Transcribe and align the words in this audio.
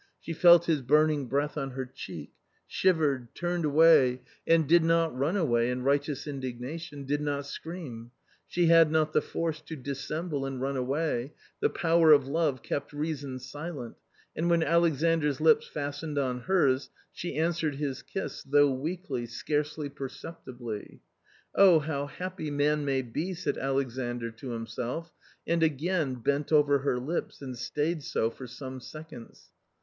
She 0.19 0.33
felt 0.33 0.65
his 0.65 0.81
burning 0.81 1.27
breath 1.27 1.55
on 1.55 1.69
her 1.69 1.85
cheek, 1.85 2.31
shivered, 2.65 3.35
turned 3.35 3.65
away 3.65 4.21
and— 4.47 4.67
did 4.67 4.83
not 4.83 5.15
run 5.15 5.37
away 5.37 5.69
in 5.69 5.83
righteous 5.83 6.25
indignation, 6.25 7.05
did 7.05 7.21
not 7.21 7.45
scream! 7.45 8.09
She 8.47 8.65
had 8.65 8.89
not 8.89 9.13
the 9.13 9.21
force 9.21 9.61
to 9.61 9.75
dissemble 9.75 10.43
and 10.43 10.59
run 10.59 10.75
away; 10.75 11.33
the 11.59 11.69
power 11.69 12.13
of 12.13 12.27
love 12.27 12.63
kept 12.63 12.93
reason 12.93 13.37
silent, 13.37 13.95
and 14.35 14.49
when 14.49 14.63
Alexandras 14.63 15.39
lips 15.39 15.67
fastened 15.67 16.17
on 16.17 16.39
hers, 16.39 16.89
she 17.11 17.35
answered 17.35 17.75
his 17.75 18.01
kiss, 18.01 18.41
though 18.41 18.71
weakly, 18.71 19.27
scarcely 19.27 19.87
perceptibly. 19.87 20.79
^"" 20.93 20.99
Oh, 21.53 21.77
how 21.77 22.07
happy 22.07 22.49
man 22.49 22.83
may 22.83 23.03
be!" 23.03 23.33
said 23.35 23.59
Alexandr 23.59 24.31
to 24.31 24.49
himself, 24.49 25.13
and 25.45 25.61
again 25.61 26.15
bent 26.15 26.51
over 26.51 26.79
her 26.79 26.97
lips 26.97 27.39
and 27.43 27.55
stayed 27.55 28.01
so 28.01 28.31
for 28.31 28.47
some 28.47 28.79
seconds. 28.79 29.51